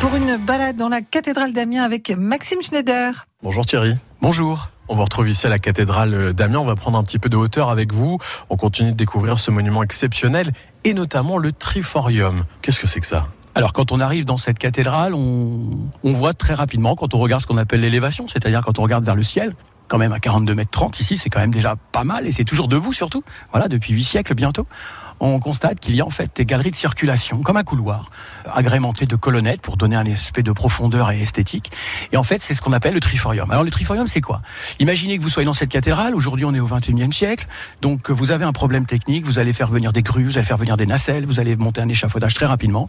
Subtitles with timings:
[0.00, 3.26] pour une balade dans la cathédrale d'Amiens avec Maxime Schneider.
[3.42, 3.94] Bonjour Thierry.
[4.20, 4.68] Bonjour.
[4.88, 6.60] On vous retrouve ici à la cathédrale d'Amiens.
[6.60, 8.18] On va prendre un petit peu de hauteur avec vous.
[8.50, 10.52] On continue de découvrir ce monument exceptionnel
[10.84, 12.44] et notamment le Triforium.
[12.62, 13.24] Qu'est-ce que c'est que ça?
[13.54, 17.40] Alors quand on arrive dans cette cathédrale, on, on voit très rapidement, quand on regarde
[17.40, 19.54] ce qu'on appelle l'élévation, c'est-à-dire quand on regarde vers le ciel,
[19.88, 22.44] quand même à 42 mètres 30 ici, c'est quand même déjà pas mal et c'est
[22.44, 23.22] toujours debout surtout.
[23.52, 24.66] Voilà, depuis 8 siècles bientôt.
[25.18, 28.10] On constate qu'il y a en fait des galeries de circulation, comme un couloir,
[28.52, 31.72] agrémenté de colonnettes pour donner un aspect de profondeur et esthétique.
[32.12, 33.50] Et en fait, c'est ce qu'on appelle le triforium.
[33.50, 34.42] Alors le triforium, c'est quoi?
[34.78, 36.14] Imaginez que vous soyez dans cette cathédrale.
[36.14, 37.46] Aujourd'hui, on est au 21e siècle.
[37.80, 39.24] Donc vous avez un problème technique.
[39.24, 41.80] Vous allez faire venir des grues, vous allez faire venir des nacelles, vous allez monter
[41.80, 42.88] un échafaudage très rapidement.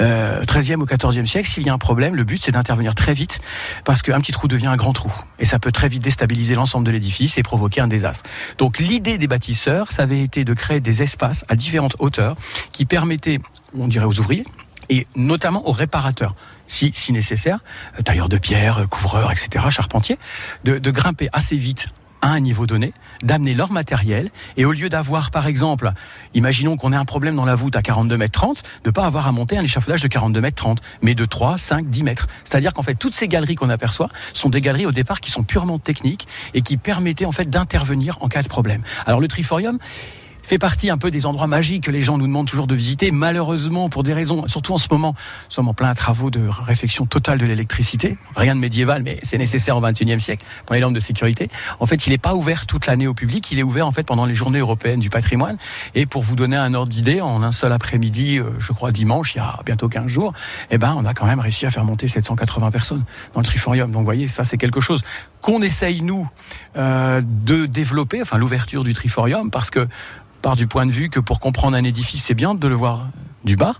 [0.00, 3.14] Euh, 13e ou 14e siècle, s'il y a un problème, le but c'est d'intervenir très
[3.14, 3.40] vite
[3.84, 6.86] parce qu'un petit trou devient un grand trou et ça peut très vite déstabiliser l'ensemble
[6.86, 8.28] de l'édifice et provoquer un désastre.
[8.58, 12.36] Donc l'idée des bâtisseurs, ça avait été de créer des espaces à différentes hauteurs
[12.72, 13.38] qui permettaient,
[13.76, 14.44] on dirait aux ouvriers,
[14.90, 16.34] et notamment aux réparateurs,
[16.66, 17.60] si, si nécessaire,
[17.98, 20.18] euh, tailleurs de pierre, couvreurs, etc., charpentiers,
[20.64, 21.88] de grimper assez vite
[22.24, 25.92] à un niveau donné, d'amener leur matériel, et au lieu d'avoir, par exemple,
[26.32, 29.28] imaginons qu'on ait un problème dans la voûte à 42 mètres 30, de pas avoir
[29.28, 32.26] à monter un échafaudage de 42 mètres 30, mais de 3, 5, 10 mètres.
[32.42, 35.42] C'est-à-dire qu'en fait, toutes ces galeries qu'on aperçoit sont des galeries au départ qui sont
[35.42, 38.82] purement techniques et qui permettaient en fait d'intervenir en cas de problème.
[39.04, 39.78] Alors le Triforium,
[40.44, 43.10] fait partie un peu des endroits magiques que les gens nous demandent toujours de visiter.
[43.10, 47.06] Malheureusement, pour des raisons, surtout en ce moment, nous sommes en plein travaux de réflexion
[47.06, 48.18] totale de l'électricité.
[48.36, 51.48] Rien de médiéval, mais c'est nécessaire au XXIe siècle pour les normes de sécurité.
[51.80, 53.50] En fait, il n'est pas ouvert toute l'année au public.
[53.52, 55.56] Il est ouvert en fait pendant les journées européennes du patrimoine.
[55.94, 59.34] Et pour vous donner un ordre d'idée, en un seul après-midi, euh, je crois dimanche,
[59.34, 60.34] il y a bientôt 15 jours,
[60.70, 63.90] eh ben, on a quand même réussi à faire monter 780 personnes dans le Triforium.
[63.90, 65.02] Donc, vous voyez, ça, c'est quelque chose
[65.40, 66.28] qu'on essaye nous
[66.76, 69.88] euh, de développer, enfin l'ouverture du Triforium, parce que
[70.44, 73.08] part du point de vue que pour comprendre un édifice, c'est bien de le voir
[73.44, 73.72] du bas,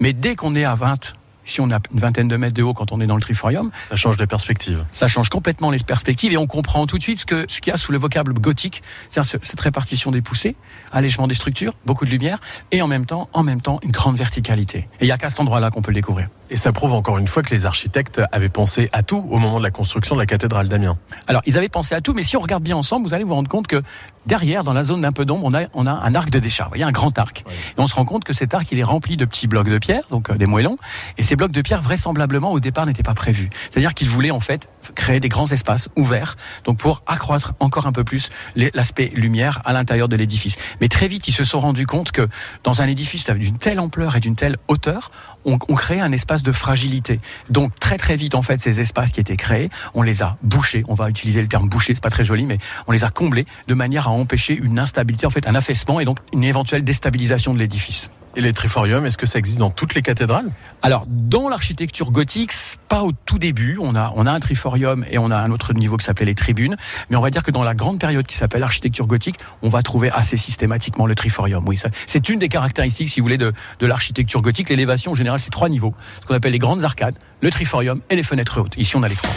[0.00, 1.12] mais dès qu'on est à 20,
[1.44, 3.70] si on a une vingtaine de mètres de haut quand on est dans le triforium,
[3.90, 4.84] ça change les perspectives.
[4.90, 7.26] Ça change complètement les perspectives et on comprend tout de suite ce
[7.60, 10.56] qu'il y a sous le vocable gothique, c'est-à-dire cette répartition des poussées,
[10.92, 12.38] allègement des structures, beaucoup de lumière
[12.70, 14.88] et en même temps, en même temps, une grande verticalité.
[15.00, 16.28] Et il y a qu'à cet endroit-là qu'on peut le découvrir.
[16.50, 19.58] Et ça prouve encore une fois que les architectes avaient pensé à tout au moment
[19.58, 20.96] de la construction de la cathédrale d'Amiens.
[21.26, 23.34] Alors, ils avaient pensé à tout, mais si on regarde bien ensemble, vous allez vous
[23.34, 23.82] rendre compte que
[24.28, 26.68] derrière, dans la zone d'un peu d'ombre, on a, on a un arc de décharge,
[26.68, 27.44] vous voyez, un grand arc.
[27.48, 29.78] Et on se rend compte que cet arc, il est rempli de petits blocs de
[29.78, 30.78] pierre, donc euh, des moellons.
[31.16, 33.48] Et ces blocs de pierre, vraisemblablement, au départ, n'étaient pas prévus.
[33.70, 37.92] C'est-à-dire qu'ils voulaient, en fait, créer des grands espaces ouverts, donc pour accroître encore un
[37.92, 40.56] peu plus l'aspect lumière à l'intérieur de l'édifice.
[40.80, 42.28] Mais très vite, ils se sont rendus compte que
[42.64, 45.10] dans un édifice d'une telle ampleur et d'une telle hauteur,
[45.44, 47.20] on, crée un espace de fragilité.
[47.50, 50.84] Donc très très vite en fait ces espaces qui étaient créés, on les a bouchés,
[50.88, 53.46] on va utiliser le terme bouché, c'est pas très joli mais on les a comblés
[53.66, 57.54] de manière à empêcher une instabilité en fait un affaissement et donc une éventuelle déstabilisation
[57.54, 58.10] de l'édifice.
[58.36, 60.50] Et les triforiums, est-ce que ça existe dans toutes les cathédrales?
[60.82, 62.52] Alors, dans l'architecture gothique,
[62.88, 63.78] pas au tout début.
[63.80, 66.34] On a, on a un triforium et on a un autre niveau qui s'appelait les
[66.34, 66.76] tribunes.
[67.10, 69.82] Mais on va dire que dans la grande période qui s'appelle l'architecture gothique, on va
[69.82, 71.66] trouver assez systématiquement le triforium.
[71.66, 74.68] Oui, c'est une des caractéristiques, si vous voulez, de, de l'architecture gothique.
[74.68, 75.94] L'élévation, en général, c'est trois niveaux.
[76.20, 78.76] Ce qu'on appelle les grandes arcades, le triforium et les fenêtres hautes.
[78.76, 79.32] Ici, on a les trois.